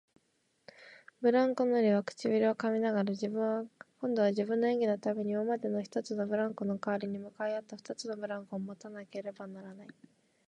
[1.21, 3.63] ブランコ乗りは唇をかみながら、自分は
[3.99, 9.87] 今度は自分の演技のために今までの一つのブランコのかわりに向かい合った二つのブランコをもたなければならない、